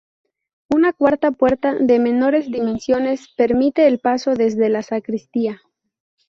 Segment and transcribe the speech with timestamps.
[0.67, 5.61] Una cuarta puerta, de menores dimensiones, permite el paso desde la sacristía.